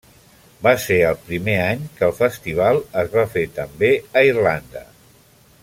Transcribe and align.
Va 0.67 0.71
ser 0.85 0.95
el 1.09 1.19
primer 1.27 1.55
any 1.65 1.83
que 1.99 2.07
el 2.07 2.15
festival 2.21 2.81
es 3.03 3.13
va 3.19 3.27
fer 3.35 3.45
també 3.59 3.91
a 3.99 4.25
Irlanda. 4.31 4.83